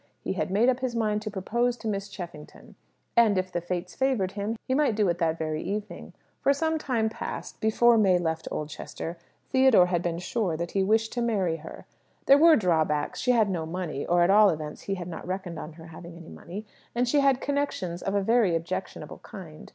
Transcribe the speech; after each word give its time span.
He 0.19 0.33
had 0.33 0.49
made 0.49 0.67
up 0.67 0.79
his 0.79 0.95
mind 0.95 1.21
to 1.21 1.29
propose 1.29 1.77
to 1.77 1.87
Miss 1.87 2.09
Cheffington; 2.09 2.73
and, 3.15 3.37
if 3.37 3.51
the 3.51 3.61
Fates 3.61 3.93
favoured 3.93 4.31
him, 4.31 4.55
he 4.67 4.73
might 4.73 4.95
do 4.95 5.07
it 5.09 5.19
that 5.19 5.37
very 5.37 5.61
evening. 5.61 6.13
For 6.41 6.53
some 6.53 6.79
time 6.79 7.07
past 7.07 7.59
before 7.61 7.99
May 7.99 8.17
left 8.17 8.47
Oldchester 8.51 9.19
Theodore 9.51 9.85
had 9.85 10.01
been 10.01 10.17
sure 10.17 10.57
that 10.57 10.71
he 10.71 10.81
wished 10.81 11.13
to 11.13 11.21
marry 11.21 11.57
her. 11.57 11.85
There 12.25 12.39
were 12.39 12.55
drawbacks. 12.55 13.19
She 13.19 13.29
had 13.33 13.47
no 13.51 13.67
money 13.67 14.03
(or 14.03 14.23
at 14.23 14.31
all 14.31 14.49
events 14.49 14.81
he 14.81 14.95
had 14.95 15.07
not 15.07 15.27
reckoned 15.27 15.59
on 15.59 15.73
her 15.73 15.85
having 15.85 16.17
any 16.17 16.29
money), 16.29 16.65
and 16.95 17.07
she 17.07 17.19
had 17.19 17.39
connections 17.39 18.01
of 18.01 18.15
a 18.15 18.23
very 18.23 18.55
objectionable 18.55 19.19
kind. 19.19 19.69